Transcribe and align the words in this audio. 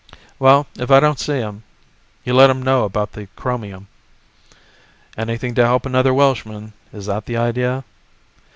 "Well, 0.39 0.65
if 0.79 0.89
I 0.89 0.99
don't 0.99 1.19
see 1.19 1.35
him, 1.35 1.61
you 2.23 2.33
let 2.33 2.49
him 2.49 2.63
know 2.63 2.85
about 2.85 3.11
the 3.11 3.27
chromium." 3.35 3.87
"Anything 5.15 5.53
to 5.53 5.63
help 5.67 5.85
another 5.85 6.11
Welshman, 6.11 6.73
is 6.91 7.05
that 7.05 7.27
the 7.27 7.37
idea?" 7.37 7.83